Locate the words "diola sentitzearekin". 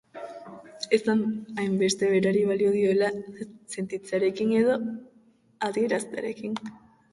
2.79-4.57